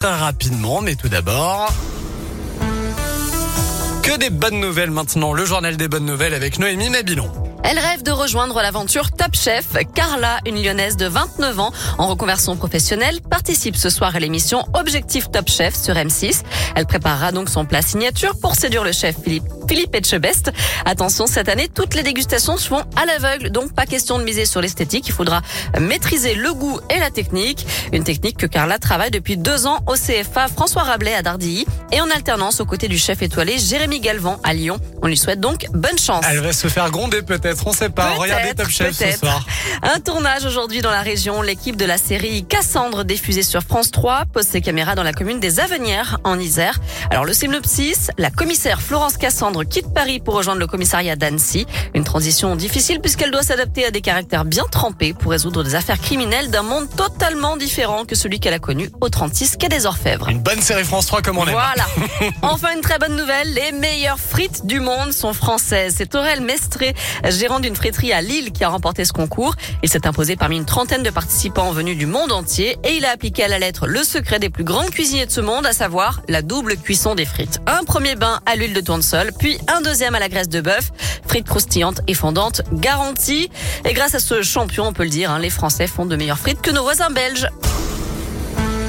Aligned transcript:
très 0.00 0.16
rapidement, 0.16 0.80
mais 0.80 0.94
tout 0.94 1.10
d'abord... 1.10 1.70
Que 4.02 4.16
des 4.16 4.30
bonnes 4.30 4.58
nouvelles 4.58 4.90
maintenant, 4.90 5.34
le 5.34 5.44
journal 5.44 5.76
des 5.76 5.88
bonnes 5.88 6.06
nouvelles 6.06 6.32
avec 6.32 6.58
Noémie 6.58 6.88
Mabilon. 6.88 7.30
Elle 7.64 7.78
rêve 7.78 8.02
de 8.02 8.10
rejoindre 8.10 8.62
l'aventure 8.62 9.10
Top 9.10 9.34
Chef. 9.34 9.76
Carla, 9.94 10.38
une 10.46 10.60
lyonnaise 10.60 10.96
de 10.96 11.06
29 11.06 11.60
ans 11.60 11.72
en 11.98 12.06
reconversion 12.06 12.56
professionnelle, 12.56 13.20
participe 13.20 13.76
ce 13.76 13.90
soir 13.90 14.16
à 14.16 14.20
l'émission 14.20 14.64
Objectif 14.72 15.30
Top 15.30 15.48
Chef 15.48 15.74
sur 15.74 15.94
M6. 15.94 16.44
Elle 16.74 16.86
préparera 16.86 17.30
donc 17.30 17.50
son 17.50 17.66
plat 17.66 17.82
signature 17.82 18.32
pour 18.40 18.54
séduire 18.54 18.84
le 18.84 18.92
chef 18.92 19.16
Philippe 19.22 19.44
Philippe 19.70 19.94
Etchebest. 19.94 20.50
Attention, 20.84 21.28
cette 21.28 21.48
année, 21.48 21.68
toutes 21.72 21.94
les 21.94 22.02
dégustations 22.02 22.56
se 22.56 22.66
font 22.66 22.82
à 22.96 23.06
l'aveugle, 23.06 23.50
donc 23.50 23.72
pas 23.72 23.86
question 23.86 24.18
de 24.18 24.24
miser 24.24 24.44
sur 24.44 24.60
l'esthétique. 24.60 25.06
Il 25.06 25.14
faudra 25.14 25.42
maîtriser 25.78 26.34
le 26.34 26.52
goût 26.52 26.80
et 26.92 26.98
la 26.98 27.10
technique. 27.10 27.64
Une 27.92 28.02
technique 28.02 28.36
que 28.36 28.46
Carla 28.46 28.80
travaille 28.80 29.12
depuis 29.12 29.36
deux 29.36 29.68
ans 29.68 29.78
au 29.86 29.94
CFA 29.94 30.48
François 30.48 30.82
Rabelais 30.82 31.14
à 31.14 31.22
Dardilly 31.22 31.66
et 31.92 32.00
en 32.00 32.10
alternance 32.10 32.60
aux 32.60 32.64
côtés 32.64 32.88
du 32.88 32.98
chef 32.98 33.22
étoilé 33.22 33.58
Jérémy 33.58 34.00
Galvan 34.00 34.40
à 34.42 34.54
Lyon. 34.54 34.80
On 35.02 35.06
lui 35.06 35.16
souhaite 35.16 35.38
donc 35.38 35.66
bonne 35.72 35.98
chance. 35.98 36.24
Elle 36.28 36.40
va 36.40 36.52
se 36.52 36.66
faire 36.66 36.90
gronder 36.90 37.22
peut-être, 37.22 37.64
on 37.64 37.72
sait 37.72 37.90
pas. 37.90 38.14
Regardez 38.14 38.54
Top 38.54 38.70
Chef 38.70 38.96
ce 38.96 39.18
soir. 39.18 39.46
Un 39.84 40.00
tournage 40.00 40.44
aujourd'hui 40.46 40.82
dans 40.82 40.90
la 40.90 41.02
région. 41.02 41.42
L'équipe 41.42 41.76
de 41.76 41.84
la 41.84 41.96
série 41.96 42.44
Cassandre 42.44 43.04
diffusée 43.04 43.44
sur 43.44 43.62
France 43.62 43.92
3 43.92 44.24
pose 44.32 44.46
ses 44.46 44.62
caméras 44.62 44.96
dans 44.96 45.04
la 45.04 45.12
commune 45.12 45.38
des 45.38 45.60
Avenières 45.60 46.18
en 46.24 46.40
Isère. 46.40 46.80
Alors 47.10 47.24
le 47.24 47.32
synopsis, 47.32 48.10
la 48.18 48.30
commissaire 48.30 48.80
Florence 48.82 49.16
Cassandre 49.16 49.59
quitte 49.64 49.92
Paris 49.92 50.20
pour 50.20 50.34
rejoindre 50.34 50.60
le 50.60 50.66
commissariat 50.66 51.16
d'Annecy. 51.16 51.66
Une 51.94 52.04
transition 52.04 52.56
difficile 52.56 53.00
puisqu'elle 53.00 53.30
doit 53.30 53.42
s'adapter 53.42 53.84
à 53.84 53.90
des 53.90 54.00
caractères 54.00 54.44
bien 54.44 54.64
trempés 54.70 55.12
pour 55.12 55.32
résoudre 55.32 55.62
des 55.62 55.74
affaires 55.74 56.00
criminelles 56.00 56.50
d'un 56.50 56.62
monde 56.62 56.88
totalement 56.96 57.56
différent 57.56 58.04
que 58.04 58.14
celui 58.14 58.40
qu'elle 58.40 58.54
a 58.54 58.58
connu 58.58 58.90
au 59.00 59.08
36 59.08 59.56
quai 59.56 59.68
des 59.68 59.86
Orfèvres. 59.86 60.28
Une 60.28 60.40
bonne 60.40 60.60
série 60.60 60.84
France 60.84 61.06
3 61.06 61.22
comme 61.22 61.38
on 61.38 61.46
aime. 61.46 61.52
Voilà. 61.52 61.86
enfin 62.42 62.68
une 62.74 62.80
très 62.80 62.98
bonne 62.98 63.16
nouvelle, 63.16 63.52
les 63.52 63.72
meilleures 63.72 64.20
frites 64.20 64.66
du 64.66 64.80
monde 64.80 65.12
sont 65.12 65.32
françaises. 65.32 65.94
C'est 65.96 66.14
Aurel 66.14 66.40
Mestré, 66.40 66.94
gérant 67.28 67.60
d'une 67.60 67.76
friterie 67.76 68.12
à 68.12 68.22
Lille 68.22 68.52
qui 68.52 68.64
a 68.64 68.68
remporté 68.68 69.04
ce 69.04 69.12
concours. 69.12 69.54
Il 69.82 69.88
s'est 69.88 70.06
imposé 70.06 70.36
parmi 70.36 70.56
une 70.56 70.64
trentaine 70.64 71.02
de 71.02 71.10
participants 71.10 71.72
venus 71.72 71.96
du 71.96 72.06
monde 72.06 72.32
entier 72.32 72.76
et 72.84 72.94
il 72.96 73.04
a 73.04 73.10
appliqué 73.10 73.44
à 73.44 73.48
la 73.48 73.58
lettre 73.58 73.86
le 73.86 74.02
secret 74.02 74.38
des 74.38 74.50
plus 74.50 74.64
grands 74.64 74.86
cuisiniers 74.86 75.26
de 75.26 75.30
ce 75.30 75.40
monde, 75.40 75.66
à 75.66 75.72
savoir 75.72 76.22
la 76.28 76.42
double 76.42 76.76
cuisson 76.76 77.14
des 77.14 77.24
frites. 77.24 77.60
Un 77.66 77.84
premier 77.84 78.14
bain 78.14 78.40
à 78.46 78.56
l'huile 78.56 78.72
de 78.72 78.80
tournesol, 78.80 79.32
un 79.68 79.80
deuxième 79.80 80.14
à 80.14 80.18
la 80.18 80.28
graisse 80.28 80.48
de 80.48 80.60
bœuf. 80.60 80.90
Frites 81.26 81.46
croustillantes 81.46 82.00
et 82.06 82.14
fondantes 82.14 82.62
garanties. 82.72 83.50
Et 83.84 83.92
grâce 83.92 84.14
à 84.14 84.20
ce 84.20 84.42
champion, 84.42 84.86
on 84.86 84.92
peut 84.92 85.04
le 85.04 85.10
dire, 85.10 85.30
hein, 85.30 85.38
les 85.38 85.50
Français 85.50 85.86
font 85.86 86.06
de 86.06 86.16
meilleures 86.16 86.38
frites 86.38 86.60
que 86.60 86.70
nos 86.70 86.82
voisins 86.82 87.10
belges. 87.10 87.48